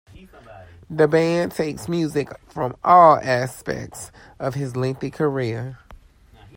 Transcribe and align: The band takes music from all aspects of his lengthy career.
The 0.89 1.07
band 1.07 1.51
takes 1.51 1.87
music 1.87 2.29
from 2.49 2.75
all 2.83 3.19
aspects 3.21 4.11
of 4.39 4.55
his 4.55 4.75
lengthy 4.75 5.11
career. 5.11 5.77